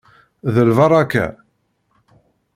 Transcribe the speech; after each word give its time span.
D 0.53 0.55
lbaṛaka! 0.69 1.25